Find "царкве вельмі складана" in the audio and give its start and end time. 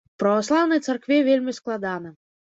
0.87-2.15